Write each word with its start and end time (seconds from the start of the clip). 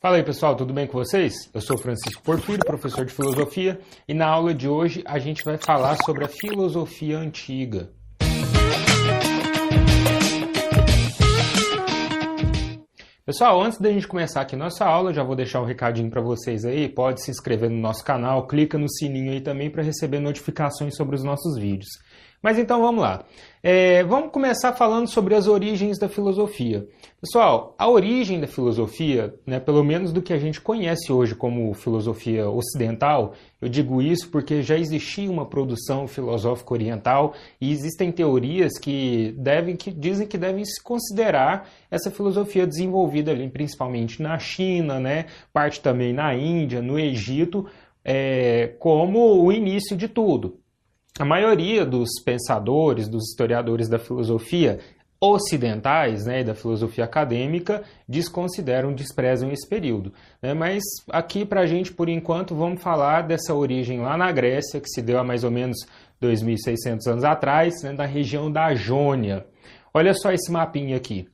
Fala 0.00 0.14
aí 0.14 0.22
pessoal, 0.22 0.54
tudo 0.54 0.72
bem 0.72 0.86
com 0.86 0.92
vocês? 0.92 1.50
Eu 1.52 1.60
sou 1.60 1.76
Francisco 1.76 2.22
Porfírio, 2.22 2.64
professor 2.64 3.04
de 3.04 3.12
filosofia, 3.12 3.80
e 4.06 4.14
na 4.14 4.28
aula 4.28 4.54
de 4.54 4.68
hoje 4.68 5.02
a 5.04 5.18
gente 5.18 5.42
vai 5.42 5.58
falar 5.58 5.96
sobre 6.04 6.24
a 6.24 6.28
filosofia 6.28 7.18
antiga. 7.18 7.90
Pessoal, 13.26 13.60
antes 13.60 13.80
da 13.80 13.90
gente 13.90 14.06
começar 14.06 14.42
aqui 14.42 14.54
nossa 14.54 14.84
aula, 14.84 15.12
já 15.12 15.24
vou 15.24 15.34
deixar 15.34 15.60
um 15.60 15.66
recadinho 15.66 16.08
para 16.08 16.22
vocês 16.22 16.64
aí. 16.64 16.88
Pode 16.88 17.20
se 17.20 17.32
inscrever 17.32 17.68
no 17.68 17.80
nosso 17.80 18.04
canal, 18.04 18.46
clica 18.46 18.78
no 18.78 18.88
sininho 18.88 19.32
aí 19.32 19.40
também 19.40 19.68
para 19.68 19.82
receber 19.82 20.20
notificações 20.20 20.94
sobre 20.94 21.16
os 21.16 21.24
nossos 21.24 21.58
vídeos. 21.58 21.90
Mas 22.42 22.58
então 22.58 22.80
vamos 22.80 23.02
lá. 23.02 23.24
É, 23.60 24.04
vamos 24.04 24.30
começar 24.30 24.72
falando 24.72 25.08
sobre 25.08 25.34
as 25.34 25.48
origens 25.48 25.98
da 25.98 26.08
filosofia. 26.08 26.86
Pessoal, 27.20 27.74
a 27.76 27.88
origem 27.88 28.38
da 28.38 28.46
filosofia, 28.46 29.34
né, 29.44 29.58
pelo 29.58 29.82
menos 29.82 30.12
do 30.12 30.22
que 30.22 30.32
a 30.32 30.38
gente 30.38 30.60
conhece 30.60 31.12
hoje 31.12 31.34
como 31.34 31.74
filosofia 31.74 32.48
ocidental, 32.48 33.34
eu 33.60 33.68
digo 33.68 34.00
isso 34.00 34.30
porque 34.30 34.62
já 34.62 34.78
existia 34.78 35.28
uma 35.28 35.44
produção 35.44 36.06
filosófica 36.06 36.74
oriental 36.74 37.34
e 37.60 37.72
existem 37.72 38.12
teorias 38.12 38.78
que 38.78 39.34
devem 39.36 39.74
que 39.74 39.90
dizem 39.90 40.28
que 40.28 40.38
devem 40.38 40.64
se 40.64 40.80
considerar 40.80 41.68
essa 41.90 42.12
filosofia 42.12 42.68
desenvolvida 42.68 43.32
ali, 43.32 43.48
principalmente 43.50 44.22
na 44.22 44.38
China, 44.38 45.00
né, 45.00 45.26
parte 45.52 45.80
também 45.80 46.12
na 46.12 46.32
Índia, 46.36 46.80
no 46.80 46.96
Egito, 46.96 47.66
é, 48.04 48.76
como 48.78 49.42
o 49.42 49.52
início 49.52 49.96
de 49.96 50.06
tudo. 50.06 50.60
A 51.18 51.24
maioria 51.24 51.84
dos 51.84 52.10
pensadores, 52.24 53.08
dos 53.08 53.30
historiadores 53.30 53.88
da 53.88 53.98
filosofia 53.98 54.78
ocidentais, 55.20 56.26
né, 56.26 56.44
da 56.44 56.54
filosofia 56.54 57.04
acadêmica, 57.04 57.82
desconsideram, 58.08 58.94
desprezam 58.94 59.50
esse 59.50 59.68
período. 59.68 60.12
Né? 60.40 60.54
Mas 60.54 60.82
aqui, 61.10 61.44
para 61.44 61.62
a 61.62 61.66
gente, 61.66 61.92
por 61.92 62.08
enquanto, 62.08 62.54
vamos 62.54 62.80
falar 62.80 63.22
dessa 63.22 63.52
origem 63.52 64.00
lá 64.00 64.16
na 64.16 64.30
Grécia, 64.30 64.80
que 64.80 64.88
se 64.88 65.02
deu 65.02 65.18
há 65.18 65.24
mais 65.24 65.42
ou 65.42 65.50
menos 65.50 65.76
2.600 66.22 67.06
anos 67.10 67.24
atrás, 67.24 67.82
né, 67.82 67.92
na 67.92 68.04
região 68.04 68.50
da 68.50 68.72
Jônia. 68.74 69.44
Olha 69.92 70.14
só 70.14 70.30
esse 70.30 70.52
mapinha 70.52 70.96
aqui. 70.96 71.26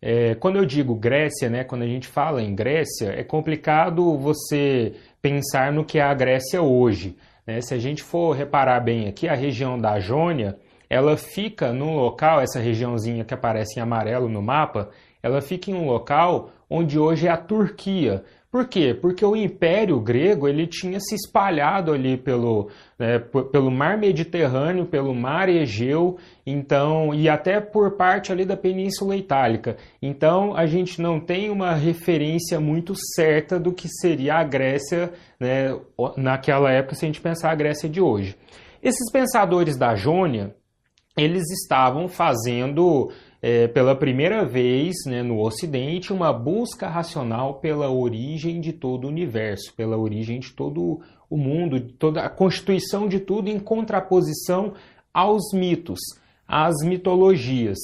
É, 0.00 0.34
quando 0.34 0.56
eu 0.56 0.66
digo 0.66 0.96
Grécia, 0.96 1.48
né, 1.48 1.62
quando 1.62 1.82
a 1.82 1.86
gente 1.86 2.08
fala 2.08 2.42
em 2.42 2.56
Grécia, 2.56 3.12
é 3.16 3.22
complicado 3.22 4.18
você 4.18 4.94
pensar 5.20 5.72
no 5.72 5.84
que 5.84 5.98
é 6.00 6.02
a 6.02 6.12
Grécia 6.12 6.60
hoje. 6.60 7.16
Né? 7.46 7.60
Se 7.60 7.74
a 7.74 7.78
gente 7.78 8.02
for 8.02 8.32
reparar 8.32 8.80
bem 8.80 9.08
aqui, 9.08 9.28
a 9.28 9.34
região 9.34 9.78
da 9.78 9.98
Jônia, 9.98 10.58
ela 10.88 11.16
fica 11.16 11.72
num 11.72 11.96
local, 11.96 12.40
essa 12.40 12.60
regiãozinha 12.60 13.24
que 13.24 13.34
aparece 13.34 13.78
em 13.78 13.82
amarelo 13.82 14.28
no 14.28 14.42
mapa, 14.42 14.90
ela 15.22 15.40
fica 15.40 15.70
em 15.70 15.74
um 15.74 15.86
local 15.86 16.50
onde 16.68 16.98
hoje 16.98 17.26
é 17.26 17.30
a 17.30 17.36
Turquia. 17.36 18.24
Por 18.52 18.68
quê? 18.68 18.92
Porque 18.92 19.24
o 19.24 19.34
Império 19.34 19.98
Grego 19.98 20.46
ele 20.46 20.66
tinha 20.66 21.00
se 21.00 21.14
espalhado 21.14 21.90
ali 21.90 22.18
pelo, 22.18 22.68
né, 22.98 23.18
pelo 23.18 23.70
Mar 23.70 23.96
Mediterrâneo, 23.96 24.84
pelo 24.84 25.14
Mar 25.14 25.48
Egeu, 25.48 26.18
então 26.44 27.14
e 27.14 27.30
até 27.30 27.62
por 27.62 27.92
parte 27.92 28.30
ali 28.30 28.44
da 28.44 28.54
Península 28.54 29.16
Itálica. 29.16 29.78
Então 30.02 30.54
a 30.54 30.66
gente 30.66 31.00
não 31.00 31.18
tem 31.18 31.48
uma 31.48 31.72
referência 31.72 32.60
muito 32.60 32.92
certa 33.14 33.58
do 33.58 33.72
que 33.72 33.88
seria 33.88 34.34
a 34.34 34.44
Grécia 34.44 35.10
né, 35.40 35.74
naquela 36.18 36.70
época, 36.70 36.94
se 36.94 37.06
a 37.06 37.08
gente 37.08 37.22
pensar 37.22 37.52
a 37.52 37.54
Grécia 37.54 37.88
de 37.88 38.02
hoje. 38.02 38.36
Esses 38.82 39.10
pensadores 39.10 39.78
da 39.78 39.94
Jônia, 39.94 40.54
eles 41.16 41.50
estavam 41.50 42.06
fazendo 42.06 43.10
é, 43.42 43.66
pela 43.66 43.96
primeira 43.96 44.44
vez 44.44 44.94
né, 45.04 45.20
no 45.20 45.40
Ocidente, 45.40 46.12
uma 46.12 46.32
busca 46.32 46.88
racional 46.88 47.54
pela 47.54 47.90
origem 47.90 48.60
de 48.60 48.72
todo 48.72 49.04
o 49.04 49.08
universo, 49.08 49.74
pela 49.74 49.98
origem 49.98 50.38
de 50.38 50.52
todo 50.52 51.00
o 51.28 51.36
mundo, 51.36 51.80
de 51.80 51.92
toda 51.94 52.22
a 52.22 52.30
constituição 52.30 53.08
de 53.08 53.18
tudo 53.18 53.48
em 53.48 53.58
contraposição 53.58 54.74
aos 55.12 55.52
mitos, 55.52 55.98
às 56.46 56.74
mitologias. 56.84 57.78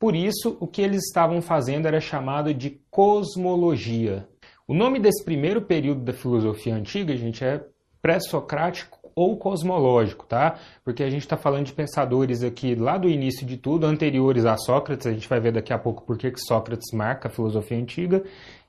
Por 0.00 0.16
isso, 0.16 0.56
o 0.58 0.66
que 0.66 0.82
eles 0.82 1.04
estavam 1.04 1.40
fazendo 1.40 1.86
era 1.86 2.00
chamado 2.00 2.52
de 2.52 2.80
cosmologia. 2.90 4.26
O 4.66 4.74
nome 4.74 4.98
desse 4.98 5.24
primeiro 5.24 5.62
período 5.62 6.00
da 6.00 6.12
filosofia 6.12 6.74
antiga, 6.74 7.16
gente, 7.16 7.44
é 7.44 7.64
pré-socrático 8.02 9.03
ou 9.14 9.36
cosmológico, 9.36 10.26
tá? 10.26 10.56
Porque 10.84 11.02
a 11.02 11.10
gente 11.10 11.22
está 11.22 11.36
falando 11.36 11.66
de 11.66 11.72
pensadores 11.72 12.42
aqui 12.42 12.74
lá 12.74 12.98
do 12.98 13.08
início 13.08 13.46
de 13.46 13.56
tudo, 13.56 13.86
anteriores 13.86 14.44
a 14.44 14.56
Sócrates, 14.56 15.06
a 15.06 15.12
gente 15.12 15.28
vai 15.28 15.40
ver 15.40 15.52
daqui 15.52 15.72
a 15.72 15.78
pouco 15.78 16.02
por 16.02 16.18
que 16.18 16.32
Sócrates 16.36 16.92
marca 16.92 17.28
a 17.28 17.30
filosofia 17.30 17.78
antiga, 17.78 18.22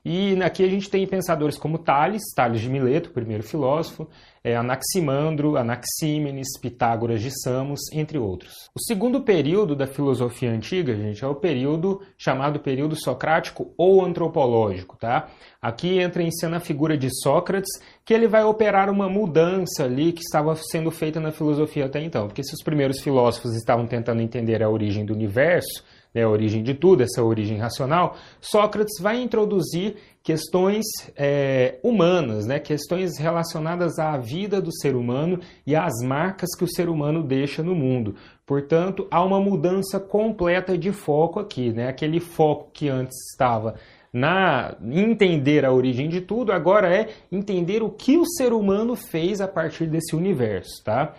e 0.08 0.40
aqui 0.40 0.62
a 0.62 0.68
gente 0.68 0.88
tem 0.88 1.04
pensadores 1.04 1.58
como 1.58 1.78
Tales, 1.78 2.22
Tales 2.32 2.60
de 2.60 2.70
Mileto, 2.70 3.10
primeiro 3.10 3.42
filósofo, 3.42 4.08
é, 4.44 4.54
Anaximandro, 4.54 5.56
Anaxímenes, 5.56 6.46
Pitágoras 6.62 7.20
de 7.20 7.32
Samos, 7.42 7.80
entre 7.92 8.16
outros. 8.16 8.52
O 8.72 8.80
segundo 8.80 9.22
período 9.22 9.74
da 9.74 9.84
filosofia 9.84 10.52
antiga, 10.52 10.94
gente, 10.94 11.24
é 11.24 11.26
o 11.26 11.34
período 11.34 12.00
chamado 12.16 12.60
período 12.60 12.94
socrático 12.94 13.74
ou 13.76 14.04
antropológico, 14.04 14.96
tá? 14.96 15.26
Aqui 15.60 15.98
entra 15.98 16.22
em 16.22 16.30
cena 16.30 16.58
a 16.58 16.60
figura 16.60 16.96
de 16.96 17.08
Sócrates, 17.22 17.72
que 18.04 18.14
ele 18.14 18.28
vai 18.28 18.44
operar 18.44 18.88
uma 18.88 19.08
mudança 19.08 19.82
ali 19.82 20.12
que 20.12 20.22
estava 20.22 20.54
sendo 20.54 20.92
feita 20.92 21.18
na 21.18 21.32
filosofia 21.32 21.86
até 21.86 22.00
então. 22.00 22.28
Porque 22.28 22.44
se 22.44 22.54
os 22.54 22.62
primeiros 22.62 23.00
filósofos 23.00 23.56
estavam 23.56 23.88
tentando 23.88 24.22
entender 24.22 24.62
a 24.62 24.70
origem 24.70 25.04
do 25.04 25.12
universo, 25.12 25.82
né, 26.16 26.22
a 26.22 26.28
origem 26.30 26.62
de 26.62 26.72
tudo, 26.72 27.02
essa 27.02 27.22
origem 27.22 27.58
racional, 27.58 28.16
Sócrates 28.40 28.98
vai 28.98 29.20
introduzir 29.20 29.96
questões 30.22 30.82
é, 31.14 31.78
humanas, 31.82 32.46
né, 32.46 32.58
questões 32.58 33.18
relacionadas 33.18 33.98
à 33.98 34.16
vida 34.16 34.58
do 34.58 34.72
ser 34.72 34.96
humano 34.96 35.38
e 35.66 35.76
às 35.76 35.92
marcas 36.02 36.56
que 36.56 36.64
o 36.64 36.68
ser 36.68 36.88
humano 36.88 37.22
deixa 37.22 37.62
no 37.62 37.74
mundo. 37.74 38.14
Portanto, 38.46 39.06
há 39.10 39.22
uma 39.22 39.38
mudança 39.38 40.00
completa 40.00 40.78
de 40.78 40.90
foco 40.90 41.38
aqui, 41.38 41.70
né, 41.70 41.88
aquele 41.88 42.18
foco 42.18 42.70
que 42.72 42.88
antes 42.88 43.14
estava 43.30 43.74
na 44.10 44.74
entender 44.80 45.66
a 45.66 45.72
origem 45.72 46.08
de 46.08 46.22
tudo, 46.22 46.50
agora 46.50 46.88
é 46.88 47.08
entender 47.30 47.82
o 47.82 47.90
que 47.90 48.16
o 48.16 48.24
ser 48.24 48.54
humano 48.54 48.96
fez 48.96 49.42
a 49.42 49.46
partir 49.46 49.86
desse 49.86 50.16
universo, 50.16 50.82
tá? 50.82 51.14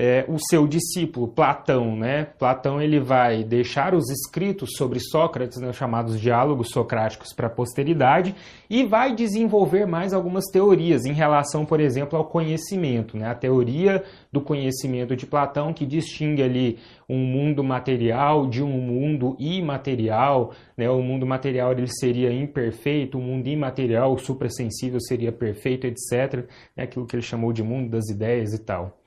É, 0.00 0.24
o 0.28 0.38
seu 0.38 0.64
discípulo 0.68 1.26
Platão, 1.26 1.96
né? 1.96 2.24
Platão 2.38 2.80
ele 2.80 3.00
vai 3.00 3.42
deixar 3.42 3.96
os 3.96 4.08
escritos 4.08 4.70
sobre 4.76 5.00
Sócrates, 5.00 5.60
né, 5.60 5.72
chamados 5.72 6.20
diálogos 6.20 6.68
socráticos 6.68 7.32
para 7.32 7.48
a 7.48 7.50
posteridade, 7.50 8.32
e 8.70 8.84
vai 8.84 9.12
desenvolver 9.12 9.86
mais 9.86 10.12
algumas 10.12 10.44
teorias 10.52 11.04
em 11.04 11.12
relação, 11.12 11.66
por 11.66 11.80
exemplo, 11.80 12.16
ao 12.16 12.26
conhecimento, 12.26 13.16
né? 13.16 13.26
A 13.26 13.34
teoria 13.34 14.04
do 14.30 14.40
conhecimento 14.40 15.16
de 15.16 15.26
Platão 15.26 15.72
que 15.74 15.84
distingue 15.84 16.44
ali 16.44 16.78
um 17.08 17.18
mundo 17.18 17.64
material 17.64 18.46
de 18.46 18.62
um 18.62 18.80
mundo 18.80 19.34
imaterial, 19.36 20.52
né? 20.76 20.88
O 20.88 21.02
mundo 21.02 21.26
material 21.26 21.72
ele 21.72 21.88
seria 21.88 22.32
imperfeito, 22.32 23.18
o 23.18 23.20
mundo 23.20 23.48
imaterial, 23.48 24.12
o 24.12 24.18
suprassensível 24.18 25.00
seria 25.00 25.32
perfeito, 25.32 25.88
etc. 25.88 26.48
É 26.76 26.84
aquilo 26.84 27.04
que 27.04 27.16
ele 27.16 27.22
chamou 27.22 27.52
de 27.52 27.64
mundo 27.64 27.90
das 27.90 28.08
ideias 28.08 28.54
e 28.54 28.58
tal. 28.60 28.97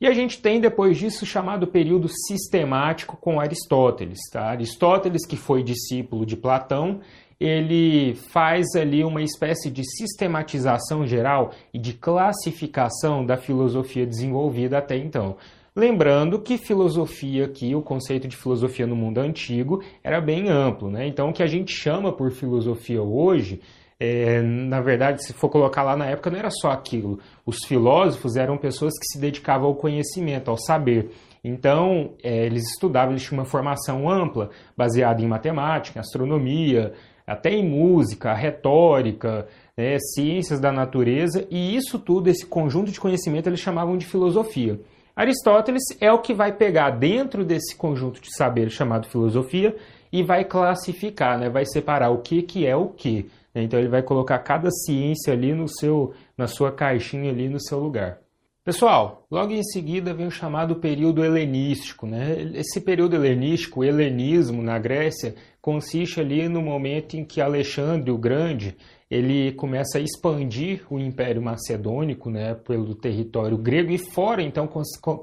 E 0.00 0.06
a 0.06 0.12
gente 0.12 0.42
tem 0.42 0.60
depois 0.60 0.98
disso 0.98 1.24
o 1.24 1.26
chamado 1.26 1.66
período 1.66 2.08
sistemático 2.28 3.16
com 3.16 3.40
Aristóteles. 3.40 4.18
Tá? 4.30 4.50
Aristóteles, 4.50 5.26
que 5.26 5.36
foi 5.36 5.62
discípulo 5.62 6.26
de 6.26 6.36
Platão, 6.36 7.00
ele 7.40 8.14
faz 8.14 8.66
ali 8.74 9.02
uma 9.04 9.22
espécie 9.22 9.70
de 9.70 9.82
sistematização 9.84 11.06
geral 11.06 11.52
e 11.72 11.78
de 11.78 11.94
classificação 11.94 13.24
da 13.24 13.36
filosofia 13.36 14.06
desenvolvida 14.06 14.78
até 14.78 14.96
então. 14.96 15.36
Lembrando 15.74 16.40
que 16.40 16.56
filosofia 16.56 17.44
aqui, 17.44 17.74
o 17.74 17.82
conceito 17.82 18.26
de 18.26 18.36
filosofia 18.36 18.86
no 18.86 18.96
mundo 18.96 19.18
antigo, 19.18 19.82
era 20.02 20.20
bem 20.20 20.48
amplo. 20.48 20.90
Né? 20.90 21.06
Então, 21.06 21.28
o 21.28 21.32
que 21.32 21.42
a 21.42 21.46
gente 21.46 21.70
chama 21.70 22.10
por 22.10 22.30
filosofia 22.30 23.02
hoje 23.02 23.60
é, 23.98 24.42
na 24.42 24.80
verdade, 24.80 25.24
se 25.24 25.32
for 25.32 25.48
colocar 25.48 25.82
lá 25.82 25.96
na 25.96 26.06
época, 26.06 26.30
não 26.30 26.38
era 26.38 26.50
só 26.50 26.70
aquilo. 26.70 27.18
Os 27.44 27.64
filósofos 27.66 28.36
eram 28.36 28.58
pessoas 28.58 28.92
que 28.98 29.06
se 29.06 29.18
dedicavam 29.18 29.68
ao 29.68 29.74
conhecimento, 29.74 30.50
ao 30.50 30.58
saber. 30.58 31.10
Então, 31.42 32.12
é, 32.22 32.44
eles 32.44 32.64
estudavam, 32.72 33.12
eles 33.12 33.22
tinham 33.22 33.40
uma 33.40 33.46
formação 33.48 34.08
ampla, 34.08 34.50
baseada 34.76 35.22
em 35.22 35.28
matemática, 35.28 35.98
em 35.98 36.00
astronomia, 36.00 36.92
até 37.26 37.50
em 37.50 37.66
música, 37.66 38.34
retórica, 38.34 39.46
né, 39.76 39.96
ciências 39.98 40.60
da 40.60 40.70
natureza, 40.70 41.46
e 41.50 41.74
isso 41.74 41.98
tudo, 41.98 42.28
esse 42.28 42.46
conjunto 42.46 42.92
de 42.92 43.00
conhecimento, 43.00 43.48
eles 43.48 43.60
chamavam 43.60 43.96
de 43.96 44.06
filosofia. 44.06 44.78
Aristóteles 45.14 45.82
é 45.98 46.12
o 46.12 46.20
que 46.20 46.34
vai 46.34 46.52
pegar 46.52 46.90
dentro 46.90 47.42
desse 47.42 47.74
conjunto 47.74 48.20
de 48.20 48.36
saber 48.36 48.68
chamado 48.68 49.08
filosofia 49.08 49.74
e 50.16 50.22
vai 50.22 50.46
classificar, 50.46 51.38
né, 51.38 51.50
vai 51.50 51.66
separar 51.66 52.08
o 52.08 52.22
que, 52.22 52.40
que 52.40 52.66
é 52.66 52.74
o 52.74 52.88
que. 52.88 53.28
Então 53.54 53.78
ele 53.78 53.88
vai 53.88 54.02
colocar 54.02 54.38
cada 54.38 54.70
ciência 54.70 55.34
ali 55.34 55.52
no 55.52 55.68
seu, 55.68 56.14
na 56.38 56.46
sua 56.46 56.72
caixinha 56.72 57.30
ali 57.30 57.50
no 57.50 57.60
seu 57.60 57.78
lugar. 57.78 58.18
Pessoal, 58.64 59.26
logo 59.30 59.52
em 59.52 59.62
seguida 59.62 60.14
vem 60.14 60.26
o 60.26 60.30
chamado 60.30 60.76
período 60.76 61.22
helenístico. 61.22 62.06
Né? 62.06 62.50
Esse 62.54 62.80
período 62.80 63.14
helenístico, 63.14 63.80
o 63.80 63.84
helenismo 63.84 64.62
na 64.62 64.78
Grécia, 64.78 65.34
consiste 65.60 66.18
ali 66.18 66.48
no 66.48 66.62
momento 66.62 67.14
em 67.14 67.24
que 67.24 67.40
Alexandre 67.40 68.10
o 68.10 68.16
Grande 68.16 68.74
ele 69.10 69.52
começa 69.52 69.98
a 69.98 70.00
expandir 70.00 70.82
o 70.90 70.98
Império 70.98 71.42
Macedônico 71.42 72.30
né, 72.30 72.54
pelo 72.54 72.94
território 72.94 73.58
grego 73.58 73.92
e 73.92 73.98
fora, 73.98 74.42
então 74.42 74.66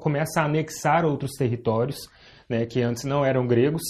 começa 0.00 0.40
a 0.40 0.44
anexar 0.44 1.04
outros 1.04 1.32
territórios 1.32 1.98
né, 2.48 2.64
que 2.64 2.80
antes 2.80 3.04
não 3.04 3.24
eram 3.24 3.46
gregos. 3.46 3.82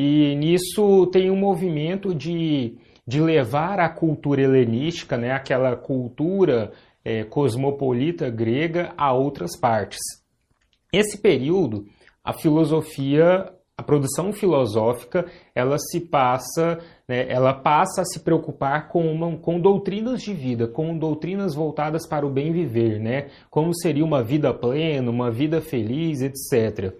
E 0.00 0.36
nisso 0.36 1.08
tem 1.08 1.28
um 1.28 1.34
movimento 1.34 2.14
de, 2.14 2.76
de 3.04 3.20
levar 3.20 3.80
a 3.80 3.88
cultura 3.88 4.40
helenística, 4.40 5.16
né, 5.16 5.32
aquela 5.32 5.74
cultura 5.74 6.70
é, 7.04 7.24
cosmopolita 7.24 8.30
grega, 8.30 8.94
a 8.96 9.12
outras 9.12 9.58
partes. 9.58 9.98
Esse 10.92 11.20
período, 11.20 11.84
a 12.22 12.32
filosofia 12.32 13.52
a 13.76 13.82
produção 13.82 14.32
filosófica 14.32 15.26
ela 15.54 15.78
se 15.78 16.00
passa, 16.00 16.78
né, 17.06 17.26
ela 17.28 17.54
passa 17.54 18.02
a 18.02 18.04
se 18.04 18.18
preocupar 18.20 18.88
com, 18.88 19.04
uma, 19.06 19.36
com 19.36 19.60
doutrinas 19.60 20.20
de 20.20 20.34
vida, 20.34 20.66
com 20.66 20.98
doutrinas 20.98 21.54
voltadas 21.54 22.04
para 22.08 22.26
o 22.26 22.30
bem 22.30 22.52
viver, 22.52 22.98
né, 23.00 23.28
como 23.48 23.72
seria 23.72 24.04
uma 24.04 24.22
vida 24.22 24.52
plena, 24.52 25.08
uma 25.08 25.30
vida 25.30 25.60
feliz, 25.60 26.20
etc. 26.20 26.92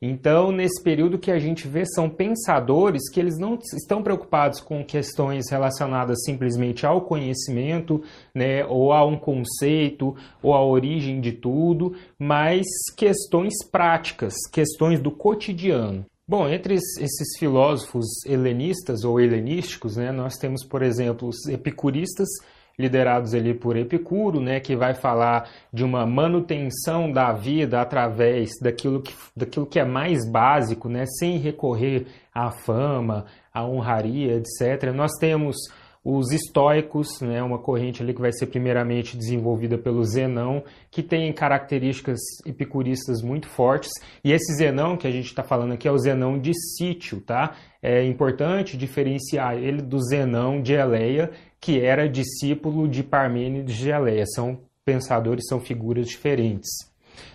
Então, 0.00 0.52
nesse 0.52 0.82
período 0.82 1.18
que 1.18 1.30
a 1.30 1.38
gente 1.38 1.66
vê 1.66 1.84
são 1.86 2.08
pensadores 2.08 3.08
que 3.10 3.20
eles 3.20 3.38
não 3.38 3.58
estão 3.74 4.02
preocupados 4.02 4.60
com 4.60 4.84
questões 4.84 5.50
relacionadas 5.50 6.22
simplesmente 6.24 6.84
ao 6.86 7.02
conhecimento, 7.02 8.02
né, 8.34 8.64
ou 8.66 8.92
a 8.92 9.04
um 9.04 9.16
conceito, 9.16 10.14
ou 10.42 10.54
a 10.54 10.64
origem 10.64 11.20
de 11.20 11.32
tudo, 11.32 11.94
mas 12.18 12.64
questões 12.96 13.54
práticas, 13.70 14.34
questões 14.52 15.00
do 15.00 15.10
cotidiano. 15.10 16.04
Bom, 16.26 16.48
entre 16.48 16.74
esses 16.74 17.38
filósofos 17.38 18.06
helenistas 18.24 19.04
ou 19.04 19.20
helenísticos, 19.20 19.96
né, 19.96 20.10
nós 20.10 20.36
temos, 20.36 20.64
por 20.64 20.82
exemplo, 20.82 21.28
os 21.28 21.46
epicuristas, 21.48 22.28
liderados 22.78 23.34
ali 23.34 23.54
por 23.54 23.76
Epicuro, 23.76 24.40
né, 24.40 24.60
que 24.60 24.76
vai 24.76 24.94
falar 24.94 25.48
de 25.72 25.84
uma 25.84 26.06
manutenção 26.06 27.10
da 27.10 27.32
vida 27.32 27.80
através 27.80 28.50
daquilo 28.60 29.00
que, 29.00 29.14
daquilo 29.36 29.66
que 29.66 29.78
é 29.78 29.84
mais 29.84 30.28
básico, 30.30 30.88
né, 30.88 31.04
sem 31.06 31.38
recorrer 31.38 32.06
à 32.34 32.50
fama, 32.50 33.26
à 33.52 33.64
honraria, 33.64 34.34
etc. 34.34 34.92
Nós 34.92 35.12
temos 35.18 35.56
os 36.04 36.30
estoicos, 36.32 37.08
né, 37.22 37.42
uma 37.42 37.58
corrente 37.58 38.02
ali 38.02 38.12
que 38.12 38.20
vai 38.20 38.30
ser 38.30 38.46
primeiramente 38.46 39.16
desenvolvida 39.16 39.78
pelo 39.78 40.04
Zenão, 40.04 40.62
que 40.90 41.02
tem 41.02 41.32
características 41.32 42.20
epicuristas 42.44 43.22
muito 43.22 43.48
fortes. 43.48 43.90
E 44.22 44.30
esse 44.30 44.52
Zenão 44.54 44.98
que 44.98 45.06
a 45.06 45.10
gente 45.10 45.26
está 45.26 45.42
falando 45.42 45.72
aqui 45.72 45.88
é 45.88 45.90
o 45.90 45.98
Zenão 45.98 46.38
de 46.38 46.52
sítio, 46.76 47.22
tá? 47.22 47.54
É 47.82 48.04
importante 48.04 48.76
diferenciar 48.76 49.56
ele 49.56 49.80
do 49.80 49.98
Zenão 49.98 50.60
de 50.60 50.74
Eleia, 50.74 51.30
que 51.64 51.80
era 51.80 52.06
discípulo 52.06 52.86
de 52.86 53.02
Parmênides 53.02 53.74
de 53.78 53.88
Eleia. 53.88 54.26
São 54.26 54.58
pensadores, 54.84 55.46
são 55.48 55.58
figuras 55.58 56.06
diferentes. 56.06 56.68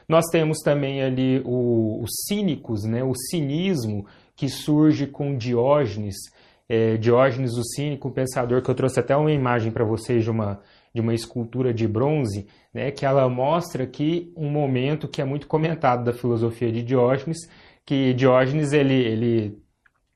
Nós 0.07 0.25
temos 0.31 0.59
também 0.59 1.01
ali 1.01 1.41
os 1.43 2.11
cínicos, 2.27 2.83
né, 2.83 3.03
o 3.03 3.15
cinismo 3.15 4.05
que 4.35 4.47
surge 4.47 5.07
com 5.07 5.35
Diógenes, 5.35 6.15
é, 6.67 6.95
Diógenes 6.97 7.53
o 7.53 7.63
Cínico, 7.63 8.09
um 8.09 8.11
pensador 8.11 8.61
que 8.61 8.69
eu 8.69 8.75
trouxe 8.75 8.99
até 8.99 9.17
uma 9.17 9.31
imagem 9.31 9.71
para 9.71 9.83
vocês 9.83 10.23
de 10.23 10.29
uma, 10.29 10.61
de 10.93 11.01
uma 11.01 11.15
escultura 11.15 11.73
de 11.73 11.87
bronze, 11.87 12.45
né, 12.71 12.91
que 12.91 13.07
ela 13.07 13.27
mostra 13.27 13.83
aqui 13.83 14.31
um 14.37 14.47
momento 14.51 15.07
que 15.07 15.23
é 15.23 15.25
muito 15.25 15.47
comentado 15.47 16.03
da 16.03 16.13
filosofia 16.13 16.71
de 16.71 16.83
Diógenes, 16.83 17.49
que 17.83 18.13
Diógenes 18.13 18.73
ele, 18.73 18.93
ele, 18.93 19.57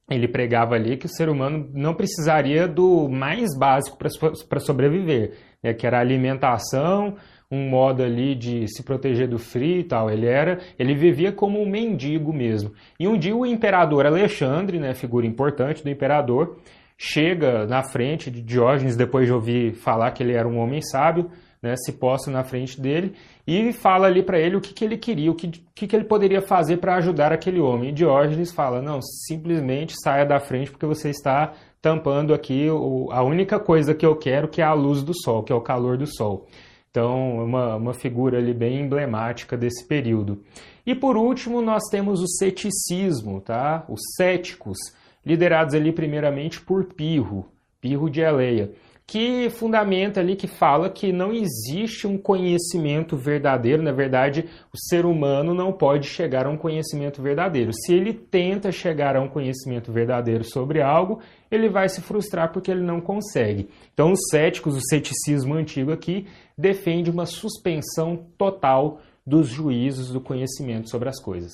ele 0.10 0.28
pregava 0.28 0.76
ali 0.76 0.98
que 0.98 1.06
o 1.06 1.10
ser 1.10 1.30
humano 1.30 1.70
não 1.74 1.94
precisaria 1.94 2.68
do 2.68 3.08
mais 3.08 3.58
básico 3.58 3.98
para 3.98 4.60
sobreviver, 4.60 5.34
né, 5.62 5.74
que 5.74 5.88
era 5.88 6.00
alimentação, 6.00 7.16
um 7.50 7.70
modo 7.70 8.04
ali 8.04 8.36
de 8.36 8.68
se 8.68 8.84
proteger 8.84 9.28
do 9.28 9.38
frio 9.38 9.80
e 9.80 9.84
tal. 9.84 10.10
Ele 10.10 10.26
era, 10.26 10.60
ele 10.78 10.94
vivia 10.94 11.32
como 11.32 11.62
um 11.62 11.70
mendigo 11.70 12.34
mesmo. 12.34 12.74
E 13.00 13.08
um 13.08 13.18
dia 13.18 13.36
o 13.36 13.46
imperador 13.46 14.06
Alexandre, 14.06 14.80
né, 14.80 14.94
figura 14.94 15.26
importante 15.26 15.84
do 15.84 15.90
imperador, 15.90 16.58
chega 16.98 17.66
na 17.66 17.84
frente 17.84 18.30
de 18.30 18.42
Diógenes 18.42 18.96
depois 18.96 19.26
de 19.26 19.34
ouvir 19.34 19.74
falar 19.74 20.12
que 20.12 20.24
ele 20.24 20.34
era 20.34 20.48
um 20.48 20.58
homem 20.58 20.82
sábio, 20.82 21.30
né, 21.64 21.76
se 21.78 21.94
posta 21.94 22.30
na 22.30 22.44
frente 22.44 22.80
dele 22.80 23.16
e 23.48 23.72
fala 23.72 24.08
ali 24.08 24.22
para 24.22 24.38
ele 24.38 24.58
o 24.58 24.62
que, 24.62 24.74
que 24.74 24.84
ele 24.84 24.98
queria, 24.98 25.32
o 25.32 25.36
que, 25.36 25.48
que, 25.74 25.88
que 25.88 25.96
ele 25.96 26.04
poderia 26.04 26.42
fazer 26.42 26.78
para 26.78 26.98
ajudar 26.98 27.32
aquele 27.32 27.62
homem. 27.62 27.90
E 27.90 27.94
Diógenes 27.94 28.52
fala: 28.52 28.82
não, 28.82 29.02
simplesmente 29.02 29.96
saia 30.04 30.26
da 30.26 30.42
frente 30.42 30.70
porque 30.70 30.86
você 30.86 31.10
está 31.10 31.54
tampando 31.82 32.34
aqui 32.34 32.70
o, 32.70 33.10
a 33.12 33.24
única 33.24 33.60
coisa 33.60 33.96
que 33.96 34.06
eu 34.06 34.18
quero, 34.18 34.50
que 34.50 34.62
é 34.62 34.66
a 34.66 34.74
luz 34.74 35.02
do 35.02 35.14
sol, 35.18 35.42
que 35.42 35.54
é 35.54 35.56
o 35.56 35.62
calor 35.62 35.98
do 35.98 36.06
sol. 36.06 36.48
Então, 36.92 37.44
uma, 37.46 37.76
uma 37.78 37.94
figura 37.94 38.38
ali 38.38 38.54
bem 38.54 38.82
emblemática 38.82 39.58
desse 39.58 39.88
período. 39.88 40.44
E 40.86 40.94
por 40.94 41.16
último, 41.16 41.62
nós 41.62 41.84
temos 41.90 42.22
o 42.22 42.28
ceticismo, 42.28 43.42
tá? 43.42 43.86
Os 43.90 44.02
céticos, 44.18 44.78
liderados 45.26 45.74
ali 45.74 45.92
primeiramente 45.94 46.62
por 46.62 46.84
Pirro, 46.84 47.48
Pirro 47.82 48.10
de 48.10 48.20
Eleia 48.20 48.72
que 49.06 49.50
fundamenta 49.50 50.20
ali, 50.20 50.36
que 50.36 50.48
fala 50.48 50.90
que 50.90 51.12
não 51.12 51.34
existe 51.34 52.08
um 52.08 52.18
conhecimento 52.18 53.18
verdadeiro, 53.18 53.84
na 53.84 53.92
verdade, 53.92 54.46
o 54.74 54.78
ser 54.78 55.06
humano 55.06 55.54
não 55.54 55.72
pode 55.72 56.08
chegar 56.08 56.46
a 56.46 56.50
um 56.50 56.58
conhecimento 56.58 57.22
verdadeiro. 57.22 57.72
Se 57.74 57.94
ele 57.94 58.14
tenta 58.14 58.72
chegar 58.72 59.16
a 59.16 59.22
um 59.22 59.28
conhecimento 59.28 59.92
verdadeiro 59.92 60.44
sobre 60.44 60.82
algo, 60.82 61.20
ele 61.52 61.70
vai 61.70 61.90
se 61.90 62.02
frustrar 62.02 62.52
porque 62.52 62.72
ele 62.72 62.82
não 62.82 63.02
consegue. 63.02 63.70
Então, 63.94 64.12
os 64.12 64.20
céticos, 64.30 64.76
o 64.76 64.88
ceticismo 64.90 65.54
antigo 65.54 65.92
aqui, 65.92 66.26
defende 66.58 67.12
uma 67.12 67.26
suspensão 67.26 68.26
total 68.38 69.02
dos 69.26 69.48
juízos 69.48 70.12
do 70.12 70.22
conhecimento 70.22 70.90
sobre 70.90 71.10
as 71.10 71.22
coisas. 71.22 71.52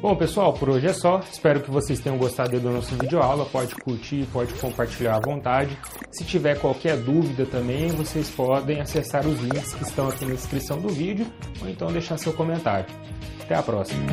Bom, 0.00 0.14
pessoal, 0.14 0.52
por 0.52 0.70
hoje 0.70 0.86
é 0.86 0.92
só. 0.92 1.20
Espero 1.30 1.60
que 1.60 1.70
vocês 1.72 1.98
tenham 1.98 2.16
gostado 2.16 2.60
do 2.60 2.70
nosso 2.70 2.94
vídeo 2.94 3.20
aula. 3.20 3.44
Pode 3.44 3.74
curtir, 3.74 4.28
pode 4.32 4.54
compartilhar 4.54 5.16
à 5.16 5.20
vontade. 5.20 5.76
Se 6.12 6.24
tiver 6.24 6.56
qualquer 6.60 6.96
dúvida 6.96 7.44
também, 7.44 7.88
vocês 7.88 8.30
podem 8.30 8.80
acessar 8.80 9.26
os 9.26 9.40
links 9.40 9.74
que 9.74 9.82
estão 9.82 10.08
aqui 10.08 10.24
na 10.24 10.34
descrição 10.34 10.80
do 10.80 10.88
vídeo 10.88 11.26
ou 11.60 11.68
então 11.68 11.88
deixar 11.88 12.16
seu 12.16 12.32
comentário. 12.32 12.86
Até 13.42 13.56
a 13.56 13.62
próxima. 13.62 14.06